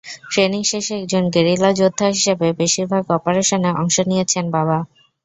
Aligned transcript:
Training 0.31 0.61
শেষে 0.63 0.93
একজন 0.99 1.23
guerrilla 1.35 1.69
যোদ্ধা 1.79 2.07
হিসেবে 2.15 2.47
বেশির 2.59 2.87
ভাগ 2.91 3.03
অপারেশনে 3.17 3.69
অংশ 3.81 3.95
নিয়েছেন 4.09 4.45
বাবা। 4.55 4.77